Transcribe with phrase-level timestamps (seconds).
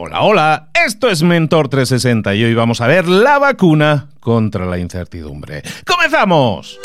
[0.00, 4.78] Hola, hola, esto es Mentor 360 y hoy vamos a ver la vacuna contra la
[4.78, 5.60] incertidumbre.
[5.84, 6.78] ¡Comenzamos!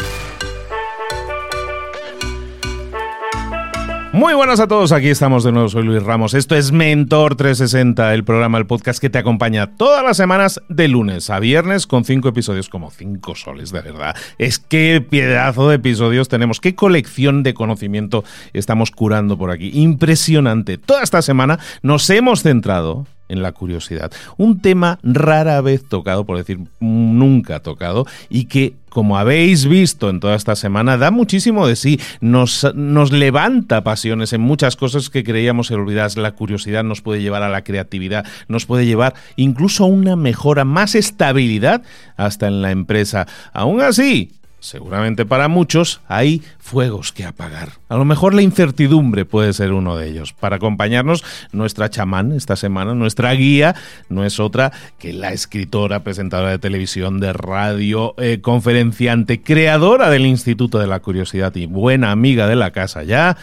[4.14, 6.36] Muy buenas a todos, aquí estamos de nuevo, soy Luis Ramos.
[6.36, 10.88] Esto es Mentor 360, el programa, el podcast que te acompaña todas las semanas de
[10.88, 14.16] lunes a viernes con cinco episodios, como cinco soles, de verdad.
[14.38, 19.72] Es que pedazo de episodios tenemos, qué colección de conocimiento estamos curando por aquí.
[19.74, 20.78] Impresionante.
[20.78, 24.12] Toda esta semana nos hemos centrado en la curiosidad.
[24.38, 30.20] Un tema rara vez tocado, por decir nunca tocado, y que, como habéis visto en
[30.20, 35.24] toda esta semana, da muchísimo de sí, nos, nos levanta pasiones en muchas cosas que
[35.24, 36.18] creíamos olvidadas.
[36.18, 40.66] La curiosidad nos puede llevar a la creatividad, nos puede llevar incluso a una mejora,
[40.66, 41.82] más estabilidad
[42.18, 43.28] hasta en la empresa.
[43.54, 44.32] Aún así,
[44.64, 47.74] Seguramente para muchos hay fuegos que apagar.
[47.90, 50.32] A lo mejor la incertidumbre puede ser uno de ellos.
[50.32, 53.76] Para acompañarnos, nuestra chamán esta semana, nuestra guía,
[54.08, 60.26] no es otra que la escritora, presentadora de televisión, de radio, eh, conferenciante, creadora del
[60.26, 63.36] Instituto de la Curiosidad y buena amiga de la casa ya.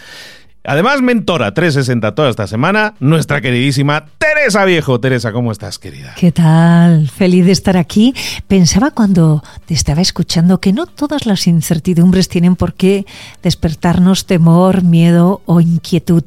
[0.64, 5.00] Además, mentora 360 toda esta semana, nuestra queridísima Teresa Viejo.
[5.00, 6.14] Teresa, ¿cómo estás, querida?
[6.18, 7.08] ¿Qué tal?
[7.08, 8.14] Feliz de estar aquí.
[8.46, 13.06] Pensaba cuando te estaba escuchando que no todas las incertidumbres tienen por qué
[13.42, 16.24] despertarnos temor, miedo o inquietud.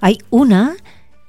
[0.00, 0.74] Hay una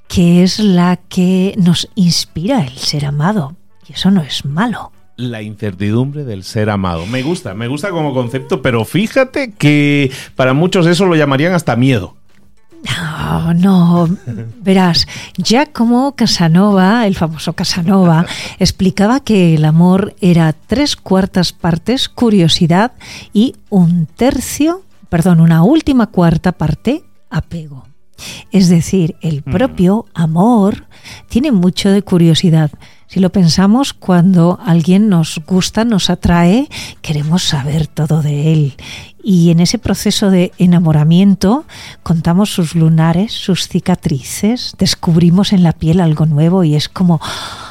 [0.08, 3.56] que es la que nos inspira el ser amado.
[3.88, 7.04] Y eso no es malo la incertidumbre del ser amado.
[7.04, 11.74] Me gusta, me gusta como concepto, pero fíjate que para muchos eso lo llamarían hasta
[11.74, 12.17] miedo.
[12.84, 14.08] No, no,
[14.60, 18.24] verás, ya como Casanova, el famoso Casanova,
[18.58, 22.92] explicaba que el amor era tres cuartas partes curiosidad
[23.32, 27.86] y un tercio, perdón, una última cuarta parte apego.
[28.50, 29.50] Es decir, el mm.
[29.50, 30.86] propio amor
[31.28, 32.70] tiene mucho de curiosidad.
[33.06, 36.68] Si lo pensamos, cuando alguien nos gusta, nos atrae,
[37.00, 38.74] queremos saber todo de él.
[39.30, 41.66] Y en ese proceso de enamoramiento
[42.02, 47.20] contamos sus lunares, sus cicatrices, descubrimos en la piel algo nuevo y es como,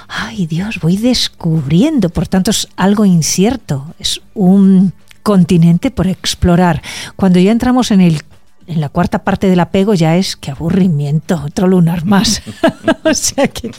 [0.08, 2.09] ay Dios, voy descubriendo.
[2.09, 4.94] Por tanto, es algo incierto, es un
[5.24, 6.84] continente por explorar.
[7.16, 8.24] Cuando ya entramos en el
[8.68, 12.42] en la cuarta parte del apego ya es que aburrimiento, otro lunar más.
[13.04, 13.72] o sea que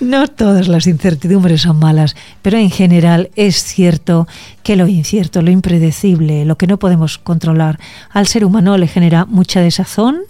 [0.00, 4.28] no todas las incertidumbres son malas, pero en general es cierto
[4.62, 7.80] que lo incierto, lo impredecible, lo que no podemos controlar,
[8.10, 10.20] al ser humano le genera mucha desazón,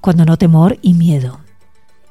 [0.00, 1.40] cuando no temor y miedo.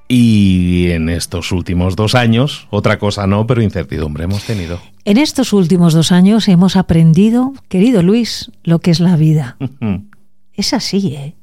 [0.08, 4.80] Y en estos últimos dos años, otra cosa no, pero incertidumbre hemos tenido.
[5.04, 9.58] En estos últimos dos años hemos aprendido, querido Luis, lo que es la vida.
[10.56, 11.36] Es así, ¿eh?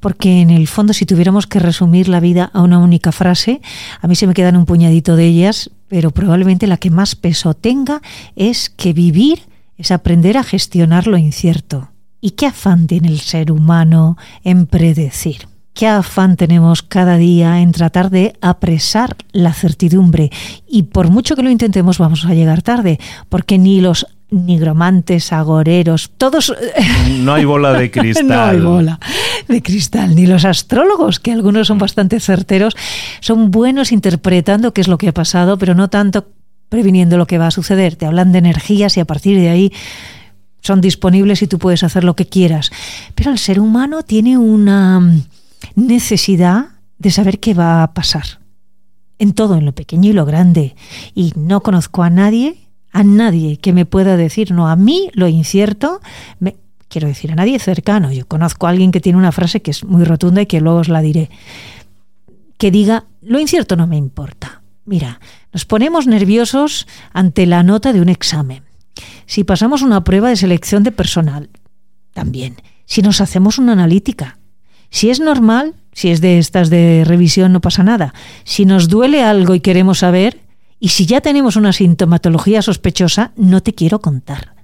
[0.00, 3.60] Porque en el fondo, si tuviéramos que resumir la vida a una única frase,
[4.00, 7.54] a mí se me quedan un puñadito de ellas, pero probablemente la que más peso
[7.54, 8.00] tenga
[8.36, 9.42] es que vivir
[9.76, 11.90] es aprender a gestionar lo incierto.
[12.20, 15.48] ¿Y qué afán tiene el ser humano en predecir?
[15.72, 20.30] ¿Qué afán tenemos cada día en tratar de apresar la certidumbre?
[20.68, 26.10] Y por mucho que lo intentemos vamos a llegar tarde, porque ni los nigromantes, agoreros,
[26.16, 26.54] todos...
[27.20, 28.28] No hay bola de cristal.
[28.28, 29.00] no hay bola
[29.48, 30.14] de cristal.
[30.14, 32.76] Ni los astrólogos, que algunos son bastante certeros,
[33.20, 36.28] son buenos interpretando qué es lo que ha pasado, pero no tanto
[36.68, 37.96] previniendo lo que va a suceder.
[37.96, 39.72] Te hablan de energías y a partir de ahí
[40.62, 42.70] son disponibles y tú puedes hacer lo que quieras.
[43.14, 45.02] Pero el ser humano tiene una
[45.74, 46.66] necesidad
[46.98, 48.40] de saber qué va a pasar.
[49.18, 50.76] En todo, en lo pequeño y lo grande.
[51.14, 55.28] Y no conozco a nadie a nadie que me pueda decir, no, a mí lo
[55.28, 56.00] incierto,
[56.38, 56.56] me,
[56.88, 58.12] quiero decir, a nadie cercano.
[58.12, 60.78] Yo conozco a alguien que tiene una frase que es muy rotunda y que luego
[60.80, 61.30] os la diré,
[62.58, 64.62] que diga, lo incierto no me importa.
[64.84, 65.20] Mira,
[65.52, 68.64] nos ponemos nerviosos ante la nota de un examen.
[69.24, 71.48] Si pasamos una prueba de selección de personal,
[72.12, 72.56] también.
[72.86, 74.38] Si nos hacemos una analítica.
[74.90, 78.12] Si es normal, si es de estas de revisión, no pasa nada.
[78.44, 80.40] Si nos duele algo y queremos saber,
[80.80, 84.54] y si ya tenemos una sintomatología sospechosa, no te quiero contar.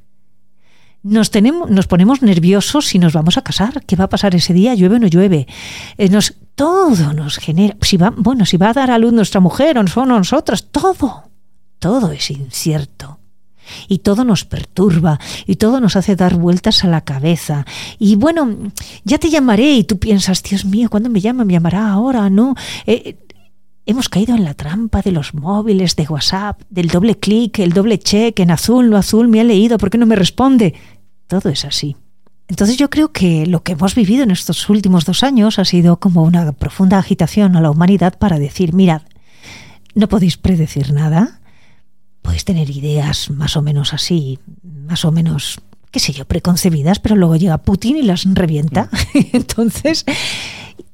[1.02, 3.84] Nos, tenemos, nos ponemos nerviosos si nos vamos a casar.
[3.84, 4.74] ¿Qué va a pasar ese día?
[4.74, 5.46] ¿Llueve o no llueve?
[5.98, 7.76] Eh, nos, todo nos genera.
[7.82, 11.30] Si va, bueno, si va a dar a luz nuestra mujer o nosotras, todo.
[11.78, 13.20] Todo es incierto.
[13.88, 17.66] Y todo nos perturba y todo nos hace dar vueltas a la cabeza.
[17.98, 18.72] Y bueno,
[19.04, 21.44] ya te llamaré y tú piensas, Dios mío, ¿cuándo me llama?
[21.44, 22.30] ¿Me llamará ahora?
[22.30, 22.54] No.
[22.86, 23.16] Eh,
[23.88, 28.00] Hemos caído en la trampa de los móviles, de WhatsApp, del doble clic, el doble
[28.00, 30.74] check, en azul, no azul, me ha leído, ¿por qué no me responde?
[31.28, 31.96] Todo es así.
[32.48, 36.00] Entonces yo creo que lo que hemos vivido en estos últimos dos años ha sido
[36.00, 39.02] como una profunda agitación a la humanidad para decir, mirad,
[39.94, 41.40] no podéis predecir nada.
[42.22, 45.60] Podéis tener ideas más o menos así, más o menos,
[45.92, 48.90] qué sé yo, preconcebidas, pero luego llega Putin y las revienta.
[49.14, 49.18] Mm.
[49.32, 50.04] Entonces,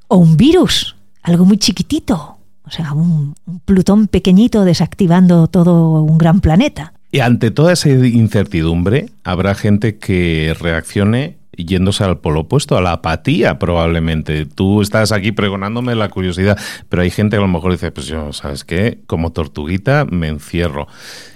[0.08, 6.18] o un virus, algo muy chiquitito, o sea, un, un Plutón pequeñito desactivando todo un
[6.18, 6.92] gran planeta.
[7.10, 12.92] Y ante toda esa incertidumbre, habrá gente que reaccione yéndose al polo opuesto, a la
[12.92, 14.46] apatía probablemente.
[14.46, 18.06] Tú estás aquí pregonándome la curiosidad, pero hay gente que a lo mejor dice, pues
[18.06, 19.00] yo, ¿sabes qué?
[19.06, 20.88] Como tortuguita me encierro.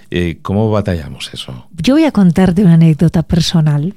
[0.09, 1.67] Eh, ¿Cómo batallamos eso?
[1.75, 3.93] Yo voy a contarte una anécdota personal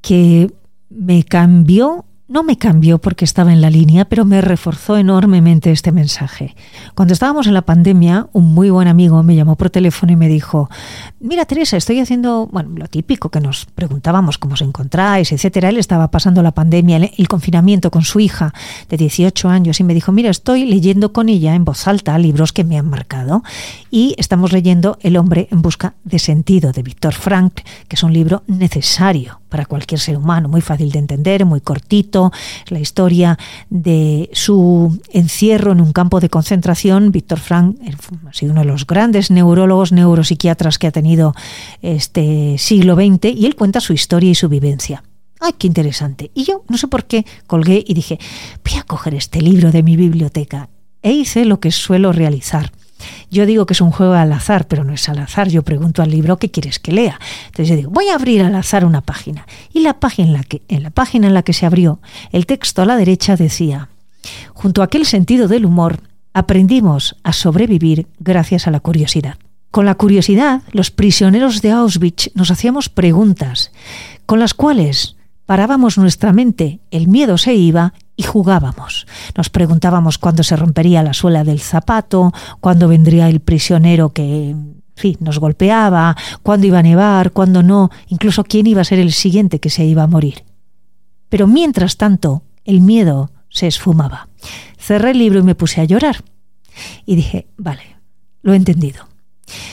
[0.00, 0.50] que
[0.90, 5.92] me cambió no me cambió porque estaba en la línea, pero me reforzó enormemente este
[5.92, 6.54] mensaje.
[6.94, 10.28] Cuando estábamos en la pandemia, un muy buen amigo me llamó por teléfono y me
[10.28, 10.68] dijo,
[11.20, 15.70] mira Teresa, estoy haciendo, bueno, lo típico que nos preguntábamos cómo os encontráis, etcétera.
[15.70, 18.52] Él estaba pasando la pandemia, el confinamiento con su hija
[18.90, 22.52] de 18 años y me dijo, mira, estoy leyendo con ella en voz alta libros
[22.52, 23.42] que me han marcado
[23.90, 28.12] y estamos leyendo El hombre en busca de sentido de Víctor Frank, que es un
[28.12, 32.17] libro necesario para cualquier ser humano, muy fácil de entender, muy cortito,
[32.68, 33.38] la historia
[33.70, 37.12] de su encierro en un campo de concentración.
[37.12, 37.76] Víctor Frank
[38.28, 41.34] ha sido uno de los grandes neurólogos, neuropsiquiatras que ha tenido
[41.82, 45.02] este siglo XX y él cuenta su historia y su vivencia.
[45.40, 46.30] ¡Ay, qué interesante!
[46.34, 48.18] Y yo, no sé por qué, colgué y dije,
[48.64, 50.68] voy a coger este libro de mi biblioteca.
[51.02, 52.72] E hice lo que suelo realizar
[53.30, 55.48] yo digo que es un juego al azar, pero no es al azar.
[55.48, 57.18] Yo pregunto al libro qué quieres que lea.
[57.46, 59.46] Entonces yo digo, voy a abrir al azar una página.
[59.72, 62.00] Y la página en la que, en la, página en la que se abrió,
[62.32, 63.88] el texto a la derecha decía,
[64.52, 66.00] junto a aquel sentido del humor,
[66.32, 69.36] aprendimos a sobrevivir gracias a la curiosidad.
[69.70, 73.70] Con la curiosidad, los prisioneros de Auschwitz nos hacíamos preguntas,
[74.24, 75.16] con las cuales
[75.46, 79.06] parábamos nuestra mente, el miedo se iba y jugábamos.
[79.36, 84.56] Nos preguntábamos cuándo se rompería la suela del zapato, cuándo vendría el prisionero que
[84.96, 89.12] fin, nos golpeaba, cuándo iba a nevar, cuándo no, incluso quién iba a ser el
[89.12, 90.44] siguiente que se iba a morir.
[91.28, 94.28] Pero mientras tanto, el miedo se esfumaba.
[94.76, 96.24] Cerré el libro y me puse a llorar.
[97.06, 97.98] Y dije, vale,
[98.42, 99.07] lo he entendido.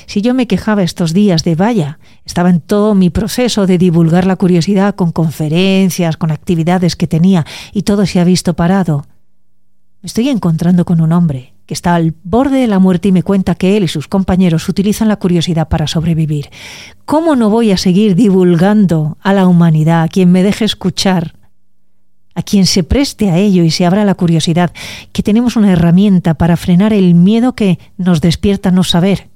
[0.06, 4.25] Si yo me quejaba estos días de vaya, estaba en todo mi proceso de divulgar
[4.25, 9.06] la curiosidad con conferencias, con actividades que tenía, y todo se ha visto parado.
[10.01, 13.24] Me estoy encontrando con un hombre que está al borde de la muerte y me
[13.24, 16.50] cuenta que él y sus compañeros utilizan la curiosidad para sobrevivir.
[17.06, 21.36] ¿Cómo no voy a seguir divulgando a la humanidad, a quien me deje escuchar,
[22.36, 24.74] a quien se preste a ello y se abra la curiosidad,
[25.12, 29.30] que tenemos una herramienta para frenar el miedo que nos despierta no saber?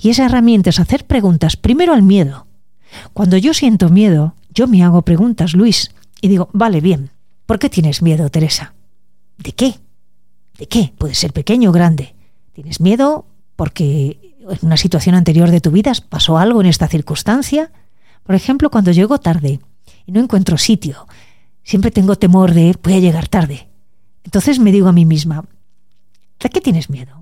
[0.00, 2.46] Y esa herramienta es hacer preguntas primero al miedo.
[3.12, 5.90] Cuando yo siento miedo, yo me hago preguntas, Luis,
[6.20, 7.10] y digo, vale, bien,
[7.46, 8.74] ¿por qué tienes miedo, Teresa?
[9.36, 9.76] ¿De qué?
[10.58, 10.92] ¿De qué?
[10.98, 12.14] Puede ser pequeño o grande.
[12.52, 17.70] ¿Tienes miedo porque en una situación anterior de tu vida pasó algo en esta circunstancia?
[18.24, 19.60] Por ejemplo, cuando llego tarde
[20.06, 21.06] y no encuentro sitio,
[21.62, 23.68] siempre tengo temor de voy a llegar tarde.
[24.24, 25.44] Entonces me digo a mí misma,
[26.40, 27.17] ¿de qué tienes miedo?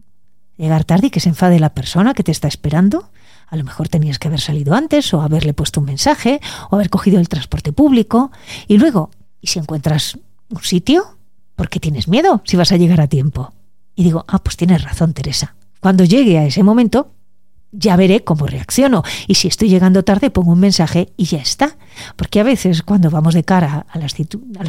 [0.56, 3.11] Llegar tarde y que se enfade la persona que te está esperando.
[3.49, 6.91] A lo mejor tenías que haber salido antes o haberle puesto un mensaje o haber
[6.91, 8.31] cogido el transporte público.
[8.67, 9.11] Y luego,
[9.41, 10.19] ¿y si encuentras
[10.50, 11.17] un sitio?
[11.55, 13.53] ¿Por qué tienes miedo si vas a llegar a tiempo?
[13.94, 15.55] Y digo, ah, pues tienes razón, Teresa.
[15.81, 17.12] Cuando llegue a ese momento,
[17.79, 19.03] ya veré cómo reacciono.
[19.27, 21.77] Y si estoy llegando tarde, pongo un mensaje y ya está.
[22.17, 24.13] Porque a veces cuando vamos de cara a las,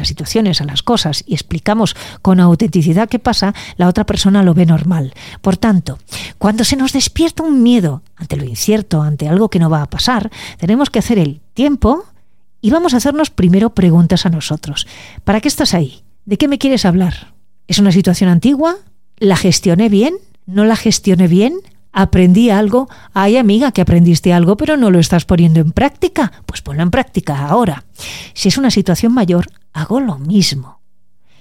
[0.06, 4.66] situaciones, a las cosas, y explicamos con autenticidad qué pasa, la otra persona lo ve
[4.66, 5.12] normal.
[5.40, 5.98] Por tanto,
[6.38, 9.90] cuando se nos despierta un miedo ante lo incierto, ante algo que no va a
[9.90, 12.04] pasar, tenemos que hacer el tiempo
[12.60, 14.86] y vamos a hacernos primero preguntas a nosotros.
[15.24, 16.02] ¿Para qué estás ahí?
[16.24, 17.34] ¿De qué me quieres hablar?
[17.66, 18.76] ¿Es una situación antigua?
[19.18, 20.16] ¿La gestioné bien?
[20.46, 21.54] ¿No la gestioné bien?
[21.98, 26.62] Aprendí algo, ay amiga que aprendiste algo pero no lo estás poniendo en práctica, pues
[26.62, 27.84] ponlo en práctica ahora.
[28.34, 30.80] Si es una situación mayor, hago lo mismo.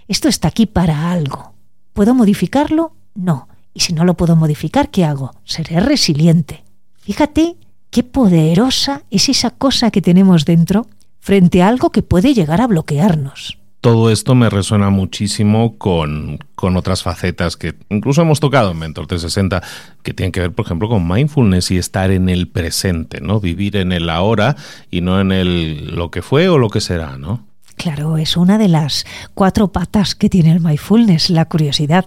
[0.07, 1.53] Esto está aquí para algo.
[1.93, 2.93] ¿Puedo modificarlo?
[3.13, 3.47] No.
[3.71, 5.35] Y si no lo puedo modificar, ¿qué hago?
[5.43, 6.63] Seré resiliente.
[6.95, 7.57] Fíjate
[7.91, 10.87] qué poderosa es esa cosa que tenemos dentro
[11.19, 17.03] frente a algo que puede llegar a bloquearnos todo esto me resuena muchísimo con, otras
[17.03, 19.63] facetas que incluso hemos tocado en Mentor 360,
[20.03, 23.39] que tienen que ver, por ejemplo, con mindfulness y estar en el presente, ¿no?
[23.39, 24.57] Vivir en el ahora
[24.91, 27.45] y no en el lo que fue o lo que será, ¿no?
[27.77, 32.03] Claro, es una de las cuatro patas que tiene el mindfulness, la curiosidad.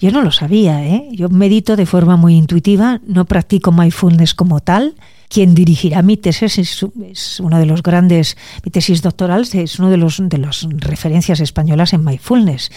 [0.00, 1.10] Yo no lo sabía, ¿eh?
[1.12, 4.96] Yo medito de forma muy intuitiva, no practico mindfulness como tal,
[5.30, 9.96] quien dirigirá mi tesis es, uno de los grandes, mi tesis doctoral es uno de
[9.96, 12.70] los de las referencias españolas en mindfulness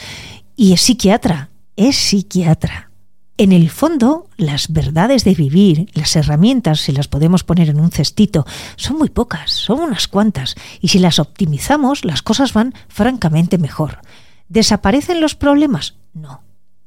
[0.56, 2.92] y es psiquiatra, es psiquiatra.
[3.38, 7.90] En el fondo, las verdades de vivir, las herramientas, si las podemos poner en un
[7.90, 8.46] cestito,
[8.76, 14.02] son muy pocas, son unas cuantas, y si las optimizamos, las cosas van francamente mejor.
[14.50, 15.96] ¿Desaparecen los problemas?
[16.14, 16.42] No.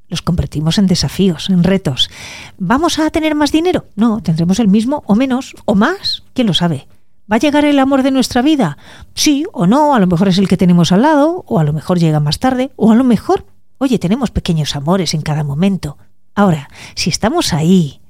[0.09, 2.11] Los convertimos en desafíos, en retos.
[2.59, 3.87] ¿Vamos a tener más dinero?
[3.97, 6.23] No, tendremos el mismo o menos o más.
[6.33, 6.87] ¿Quién lo sabe?
[7.31, 8.79] ¿Va a llegar el amor de nuestra vida?
[9.15, 11.73] Sí o no, a lo mejor es el que tenemos al lado, o a lo
[11.73, 13.47] mejor llega más tarde, o a lo mejor,
[13.79, 15.99] oye, tenemos pequeños amores en cada momento.
[16.37, 18.01] Ahora, si estamos ahí,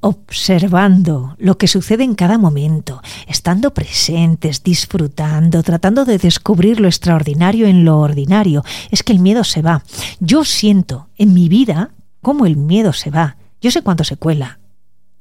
[0.00, 7.66] observando lo que sucede en cada momento, estando presentes, disfrutando, tratando de descubrir lo extraordinario
[7.66, 9.82] en lo ordinario, es que el miedo se va.
[10.20, 11.90] Yo siento en mi vida
[12.22, 13.36] cómo el miedo se va.
[13.60, 14.58] Yo sé cuánto se cuela.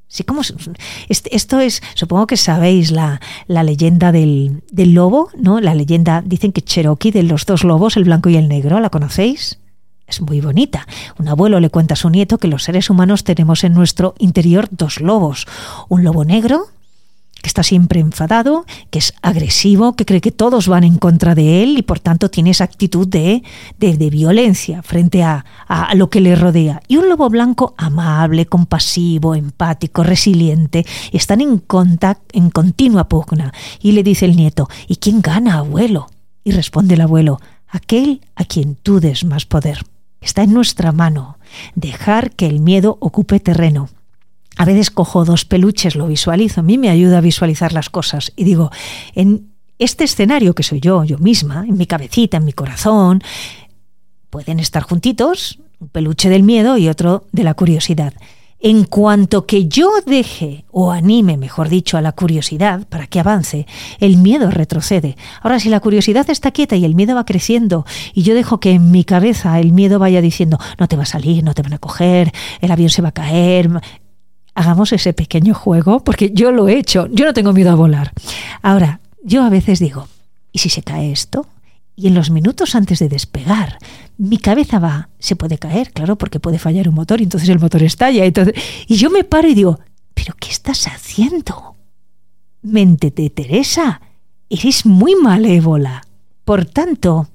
[0.10, 0.41] Sí, como
[1.10, 5.60] esto es, supongo que sabéis la, la leyenda del, del, lobo, ¿no?
[5.60, 8.89] La leyenda, dicen que Cherokee de los dos lobos, el blanco y el negro, ¿la
[8.89, 9.60] conocéis?
[10.08, 10.88] Es muy bonita.
[11.20, 14.68] Un abuelo le cuenta a su nieto que los seres humanos tenemos en nuestro interior
[14.72, 15.46] dos lobos.
[15.90, 16.68] Un lobo negro,
[17.42, 21.64] que está siempre enfadado, que es agresivo, que cree que todos van en contra de
[21.64, 23.44] él y por tanto tiene esa actitud de,
[23.78, 26.82] de, violencia frente a, a, lo que le rodea.
[26.88, 30.86] Y un lobo blanco amable, compasivo, empático, resiliente.
[31.12, 33.54] Están en, contacto, en continua pugna.
[33.82, 36.10] Y le dice el nieto, ¿y quién gana, abuelo?
[36.44, 39.80] Y responde el abuelo, aquel a quien tú des más poder.
[40.27, 41.38] Está en nuestra mano
[41.75, 43.88] dejar que el miedo ocupe terreno.
[44.57, 48.34] A veces cojo dos peluches, lo visualizo, a mí me ayuda a visualizar las cosas
[48.36, 48.69] y digo,
[49.15, 53.24] en este escenario que soy yo, yo misma, en mi cabecita, en mi corazón,
[54.29, 58.13] pueden estar juntitos, un peluche del miedo y otro de la curiosidad.
[58.60, 63.68] En cuanto que yo deje o anime, mejor dicho, a la curiosidad para que avance,
[64.00, 65.16] el miedo retrocede.
[65.42, 68.72] Ahora, si la curiosidad está quieta y el miedo va creciendo y yo dejo que
[68.72, 71.74] en mi cabeza el miedo vaya diciendo, no te va a salir, no te van
[71.74, 73.70] a coger, el avión se va a caer,
[74.56, 78.12] hagamos ese pequeño juego, porque yo lo he hecho, yo no tengo miedo a volar.
[78.64, 80.08] Ahora, yo a veces digo,
[80.52, 81.46] ¿y si se cae esto?
[82.00, 83.80] Y en los minutos antes de despegar,
[84.20, 87.60] mi cabeza va, se puede caer, claro, porque puede fallar un motor y entonces el
[87.60, 88.24] motor estalla.
[88.88, 89.80] Y yo me paro y digo,
[90.13, 91.75] ¿pero qué estás haciendo?
[92.62, 94.00] Mente de Teresa,
[94.48, 96.04] eres muy malévola.
[96.46, 97.30] Por tanto,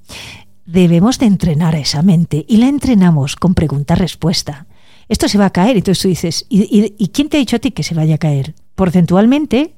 [0.64, 4.66] debemos de entrenar a esa mente y la entrenamos con pregunta-respuesta.
[5.08, 7.58] Esto se va a caer, entonces tú dices, ¿y, y quién te ha dicho a
[7.58, 8.54] ti que se vaya a caer?
[8.76, 9.74] Porcentualmente,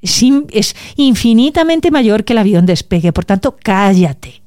[0.00, 3.12] es infinitamente mayor que el avión despegue.
[3.12, 4.42] Por tanto, cállate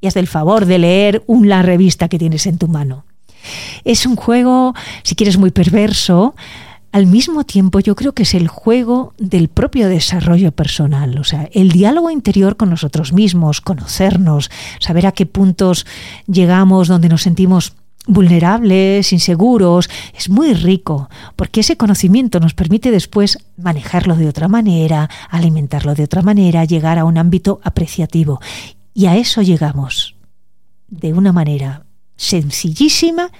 [0.00, 3.06] y haz el favor de leer una revista que tienes en tu mano.
[3.84, 6.34] Es un juego, si quieres, muy perverso.
[6.90, 11.48] Al mismo tiempo, yo creo que es el juego del propio desarrollo personal, o sea,
[11.52, 15.86] el diálogo interior con nosotros mismos, conocernos, saber a qué puntos
[16.26, 17.72] llegamos donde nos sentimos
[18.06, 25.08] vulnerables, inseguros, es muy rico, porque ese conocimiento nos permite después manejarlo de otra manera,
[25.30, 28.40] alimentarlo de otra manera, llegar a un ámbito apreciativo.
[28.94, 30.16] Y a eso llegamos
[30.88, 33.30] de una manera sencillísima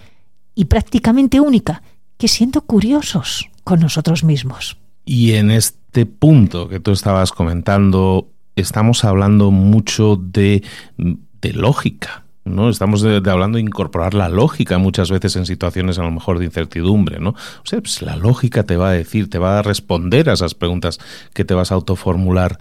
[0.54, 1.82] y prácticamente única,
[2.16, 4.78] que siendo curiosos con nosotros mismos.
[5.04, 10.62] Y en este punto que tú estabas comentando, estamos hablando mucho de,
[10.96, 12.68] de lógica ¿no?
[12.68, 17.20] Estamos hablando de incorporar la lógica muchas veces en situaciones a lo mejor de incertidumbre,
[17.20, 17.30] ¿no?
[17.30, 20.54] O sea, pues la lógica te va a decir, te va a responder a esas
[20.54, 20.98] preguntas
[21.34, 22.58] que te vas a autoformular.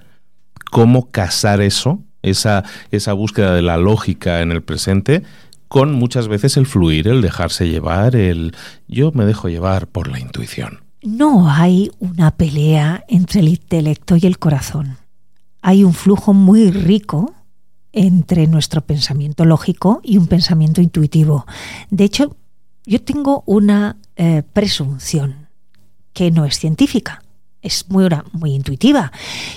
[0.70, 5.24] ¿Cómo casar eso, esa, esa búsqueda de la lógica en el presente,
[5.68, 8.56] con muchas veces el fluir, el dejarse llevar, el
[8.88, 10.82] yo me dejo llevar por la intuición?
[11.02, 14.98] No hay una pelea entre el intelecto y el corazón.
[15.64, 17.34] Hay un flujo muy rico
[17.94, 21.46] entre nuestro pensamiento lógico y un pensamiento intuitivo.
[21.90, 22.36] De hecho,
[22.86, 25.50] yo tengo una eh, presunción
[26.14, 27.24] que no es científica,
[27.62, 29.12] es muy, muy intuitiva,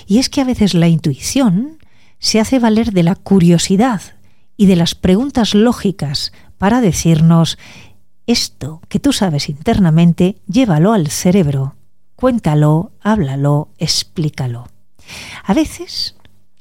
[0.07, 1.79] y es que a veces la intuición
[2.19, 4.01] se hace valer de la curiosidad
[4.57, 7.57] y de las preguntas lógicas para decirnos
[8.27, 11.75] esto que tú sabes internamente, llévalo al cerebro,
[12.15, 14.67] cuéntalo, háblalo, explícalo.
[15.43, 16.15] A veces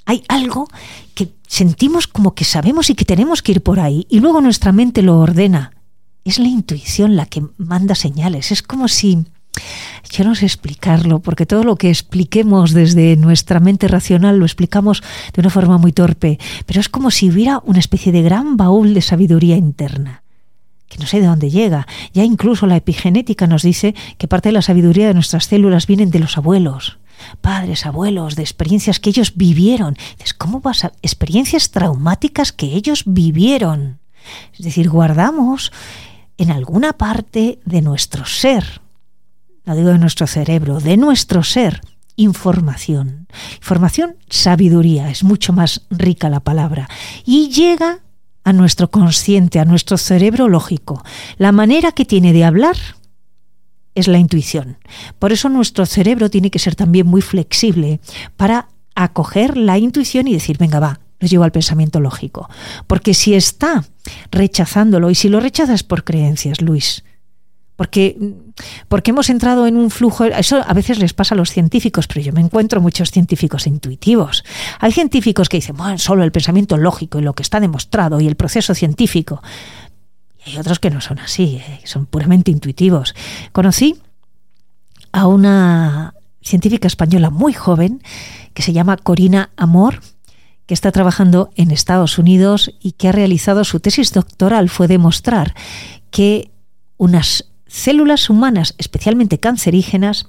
[0.05, 0.69] hay algo
[1.15, 4.73] que sentimos como que sabemos y que tenemos que ir por ahí y luego nuestra
[4.73, 5.73] mente lo ordena.
[6.25, 8.51] Es la intuición la que manda señales.
[8.53, 9.25] Es como si...
[10.11, 15.03] Yo no sé explicarlo, porque todo lo que expliquemos desde nuestra mente racional lo explicamos
[15.33, 18.95] de una forma muy torpe, pero es como si hubiera una especie de gran baúl
[18.95, 20.23] de sabiduría interna
[20.89, 21.89] que no sé de dónde llega.
[22.13, 26.11] Ya incluso la epigenética nos dice que parte de la sabiduría de nuestras células vienen
[26.11, 26.99] de los abuelos
[27.41, 29.97] padres, abuelos, de experiencias que ellos vivieron.
[30.39, 34.01] ¿cómo vas a experiencias traumáticas que ellos vivieron?
[34.53, 35.73] Es decir, guardamos
[36.39, 38.81] en alguna parte de nuestro ser,
[39.65, 41.81] no digo de nuestro cerebro, de nuestro ser,
[42.17, 43.27] información.
[43.57, 46.89] Información, sabiduría, es mucho más rica la palabra.
[47.25, 48.01] Y llega
[48.45, 51.03] a nuestro consciente, a nuestro cerebro lógico.
[51.39, 52.77] La manera que tiene de hablar
[53.95, 54.79] es la intuición.
[55.19, 58.01] Por eso nuestro cerebro tiene que ser también muy flexible
[58.37, 62.49] para acoger la intuición y decir, venga, va, lo llevo al pensamiento lógico.
[62.87, 63.85] Porque si está
[64.31, 67.05] rechazándolo, y si lo rechazas por creencias, Luis,
[67.77, 68.17] porque,
[68.87, 72.21] porque hemos entrado en un flujo, eso a veces les pasa a los científicos, pero
[72.21, 74.45] yo me encuentro muchos científicos intuitivos.
[74.79, 78.29] Hay científicos que dicen, bueno, solo el pensamiento lógico y lo que está demostrado y
[78.29, 79.43] el proceso científico.
[80.47, 83.15] Hay otros que no son así, eh, son puramente intuitivos.
[83.53, 83.97] Conocí
[85.13, 88.03] a una científica española muy joven
[88.53, 90.01] que se llama Corina Amor,
[90.67, 95.55] que está trabajando en Estados Unidos y que ha realizado su tesis doctoral fue demostrar
[96.11, 96.51] que
[96.97, 100.27] unas células humanas, especialmente cancerígenas,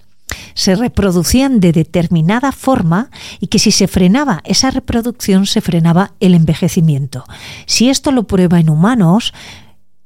[0.56, 6.34] se reproducían de determinada forma y que si se frenaba esa reproducción se frenaba el
[6.34, 7.26] envejecimiento.
[7.66, 9.34] Si esto lo prueba en humanos,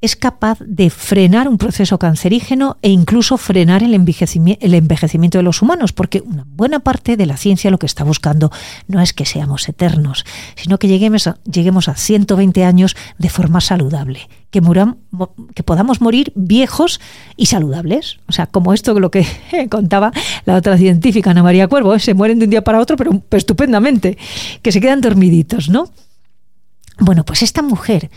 [0.00, 5.92] es capaz de frenar un proceso cancerígeno e incluso frenar el envejecimiento, de los humanos,
[5.92, 8.50] porque una buena parte de la ciencia lo que está buscando
[8.88, 10.24] no es que seamos eternos,
[10.56, 14.62] sino que lleguemos a, lleguemos a 120 años de forma saludable, que,
[15.54, 17.00] que podamos morir viejos
[17.36, 18.18] y saludables.
[18.26, 19.26] O sea, como esto lo que
[19.70, 20.12] contaba
[20.46, 24.16] la otra científica, Ana María Cuervo, se mueren de un día para otro, pero estupendamente,
[24.62, 25.90] que se quedan dormiditos, ¿no?
[26.98, 28.10] Bueno, pues esta mujer,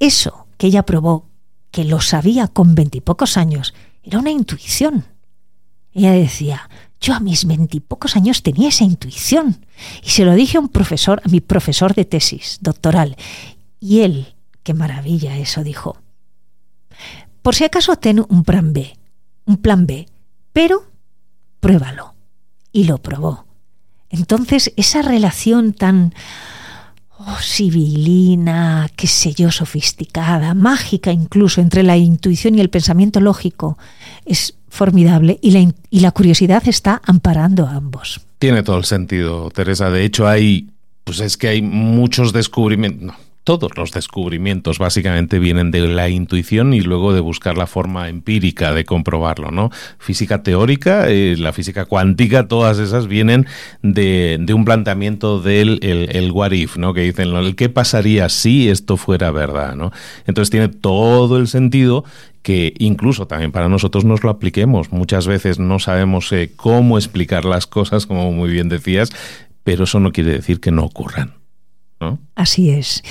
[0.00, 1.30] eso que ella probó,
[1.70, 5.06] que lo sabía con veintipocos años, era una intuición.
[5.92, 6.68] Ella decía,
[7.00, 9.64] yo a mis veintipocos años tenía esa intuición.
[10.02, 13.16] Y se lo dije a un profesor, a mi profesor de tesis doctoral.
[13.80, 15.96] Y él, qué maravilla eso, dijo.
[17.42, 18.98] Por si acaso ten un plan B,
[19.46, 20.06] un plan B,
[20.52, 20.84] pero
[21.60, 22.14] pruébalo.
[22.72, 23.46] Y lo probó.
[24.10, 26.14] Entonces, esa relación tan
[27.18, 33.78] oh, sibilina, qué sé yo, sofisticada, mágica incluso, entre la intuición y el pensamiento lógico,
[34.24, 38.20] es formidable y la, y la curiosidad está amparando a ambos.
[38.38, 39.90] Tiene todo el sentido, Teresa.
[39.90, 40.70] De hecho, hay,
[41.04, 43.14] pues es que hay muchos descubrimientos
[43.48, 48.74] todos los descubrimientos básicamente vienen de la intuición y luego de buscar la forma empírica
[48.74, 49.70] de comprobarlo, ¿no?
[49.98, 53.46] Física teórica, eh, la física cuántica, todas esas vienen
[53.80, 56.92] de, un planteamiento del el, what if, ¿no?
[56.92, 59.92] Que dicen, el qué pasaría si esto fuera verdad, ¿no?
[60.26, 62.04] Entonces tiene todo el sentido
[62.42, 64.92] que incluso también para nosotros nos lo apliquemos.
[64.92, 69.10] Muchas veces no sabemos eh, cómo explicar las cosas, como muy bien decías,
[69.64, 71.37] pero eso no quiere decir que no ocurran.
[72.34, 73.02] Así es.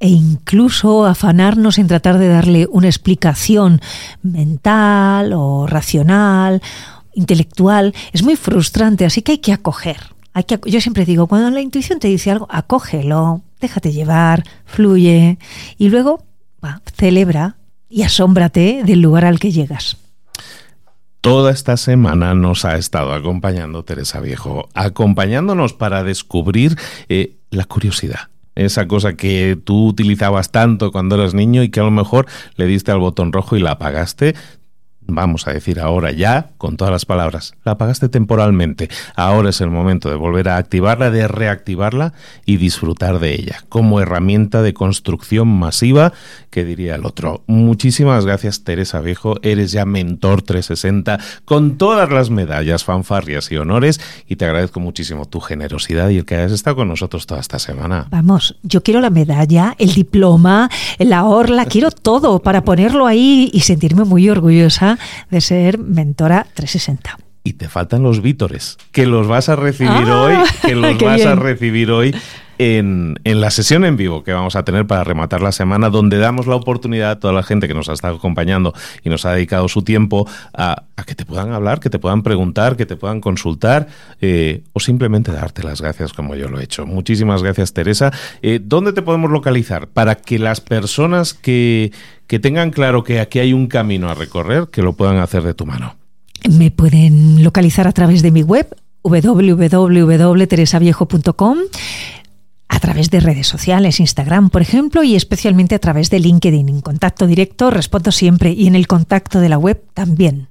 [0.00, 3.80] E incluso afanarnos en tratar de darle una explicación
[4.22, 6.60] mental o racional,
[7.14, 10.14] intelectual, es muy frustrante, así que hay que acoger.
[10.32, 15.38] Hay que, yo siempre digo, cuando la intuición te dice algo, acógelo, déjate llevar, fluye
[15.78, 16.24] y luego
[16.96, 17.56] celebra
[17.88, 19.96] y asómbrate del lugar al que llegas.
[21.20, 26.76] Toda esta semana nos ha estado acompañando Teresa Viejo, acompañándonos para descubrir
[27.08, 28.28] eh, la curiosidad.
[28.54, 32.66] Esa cosa que tú utilizabas tanto cuando eras niño y que a lo mejor le
[32.66, 34.34] diste al botón rojo y la apagaste,
[35.06, 38.88] vamos a decir ahora ya, con todas las palabras, la apagaste temporalmente.
[39.16, 42.12] Ahora es el momento de volver a activarla, de reactivarla
[42.46, 46.12] y disfrutar de ella como herramienta de construcción masiva,
[46.50, 47.42] que diría el otro.
[47.46, 54.00] Muchísimas gracias Teresa Viejo, eres ya mentor 360 con todas las medallas, fanfarrias y honores
[54.28, 57.58] y te agradezco muchísimo tu generosidad y el que hayas estado con nosotros toda esta
[57.58, 58.06] semana.
[58.10, 63.60] Vamos, yo quiero la medalla, el diploma, la orla, quiero todo para ponerlo ahí y
[63.60, 64.93] sentirme muy orgullosa
[65.30, 67.18] de ser mentora 360.
[67.44, 71.26] Y te faltan los vítores, que los vas a recibir ah, hoy, que los vas
[71.26, 72.14] a recibir hoy
[72.58, 76.46] en, la sesión en vivo que vamos a tener para rematar la semana, donde damos
[76.46, 79.68] la oportunidad a toda la gente que nos ha estado acompañando y nos ha dedicado
[79.68, 83.88] su tiempo a, que te puedan hablar, que te puedan preguntar, que te puedan consultar
[84.20, 86.86] eh, o simplemente darte las gracias como yo lo he hecho.
[86.86, 88.12] Muchísimas gracias, Teresa.
[88.42, 91.92] Eh, ¿Dónde te podemos localizar para que las personas que,
[92.26, 95.52] que tengan claro que aquí hay un camino a recorrer, que lo puedan hacer de
[95.54, 95.96] tu mano.
[96.48, 98.66] Me pueden localizar a través de mi web
[99.02, 101.58] www.teresaviejo.com
[102.84, 106.68] través de redes sociales, Instagram, por ejemplo, y especialmente a través de LinkedIn.
[106.68, 110.48] En contacto directo respondo siempre y en el contacto de la web también.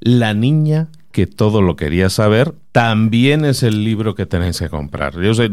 [0.00, 5.14] La niña que todo lo quería saber, también es el libro que tenéis que comprar.
[5.32, 5.48] Sé,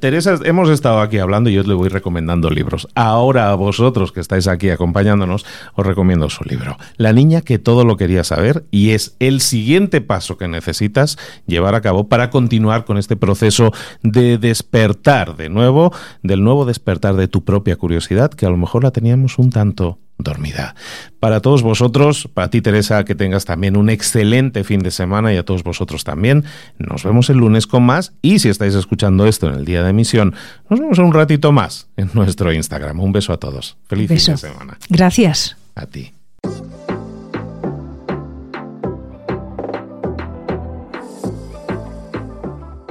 [0.00, 2.88] Teresa, hemos estado aquí hablando y yo le voy recomendando libros.
[2.94, 6.78] Ahora a vosotros que estáis aquí acompañándonos, os recomiendo su libro.
[6.96, 11.74] La niña que todo lo quería saber y es el siguiente paso que necesitas llevar
[11.74, 13.70] a cabo para continuar con este proceso
[14.02, 18.84] de despertar de nuevo, del nuevo despertar de tu propia curiosidad, que a lo mejor
[18.84, 20.74] la teníamos un tanto dormida.
[21.20, 25.36] Para todos vosotros, para ti Teresa, que tengas también un excelente fin de semana y
[25.36, 26.44] a todos vosotros también.
[26.78, 29.90] Nos vemos el lunes con más y si estáis escuchando esto en el día de
[29.90, 30.34] emisión,
[30.68, 33.00] nos vemos un ratito más en nuestro Instagram.
[33.00, 33.76] Un beso a todos.
[33.86, 34.78] Feliz fin de semana.
[34.88, 35.56] Gracias.
[35.74, 36.12] A ti.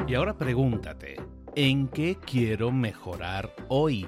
[0.07, 1.17] Y ahora pregúntate,
[1.55, 4.07] ¿en qué quiero mejorar hoy?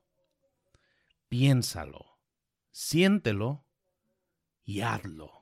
[1.31, 2.19] piénsalo,
[2.71, 3.65] siéntelo
[4.65, 5.41] y hazlo.